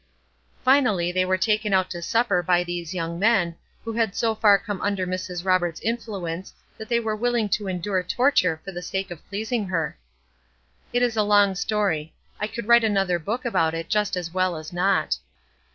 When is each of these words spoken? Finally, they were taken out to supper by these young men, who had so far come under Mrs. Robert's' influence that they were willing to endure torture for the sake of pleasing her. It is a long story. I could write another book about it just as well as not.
Finally, 0.65 1.11
they 1.11 1.23
were 1.23 1.37
taken 1.37 1.75
out 1.75 1.87
to 1.91 2.01
supper 2.01 2.41
by 2.41 2.63
these 2.63 2.91
young 2.95 3.19
men, 3.19 3.55
who 3.83 3.93
had 3.93 4.15
so 4.15 4.33
far 4.33 4.57
come 4.57 4.81
under 4.81 5.05
Mrs. 5.05 5.45
Robert's' 5.45 5.79
influence 5.81 6.55
that 6.79 6.89
they 6.89 6.99
were 6.99 7.15
willing 7.15 7.47
to 7.49 7.67
endure 7.67 8.01
torture 8.01 8.59
for 8.65 8.71
the 8.71 8.81
sake 8.81 9.11
of 9.11 9.23
pleasing 9.29 9.67
her. 9.67 9.95
It 10.91 11.03
is 11.03 11.15
a 11.15 11.21
long 11.21 11.53
story. 11.53 12.15
I 12.39 12.47
could 12.47 12.67
write 12.67 12.83
another 12.83 13.19
book 13.19 13.45
about 13.45 13.75
it 13.75 13.89
just 13.89 14.17
as 14.17 14.33
well 14.33 14.55
as 14.55 14.73
not. 14.73 15.19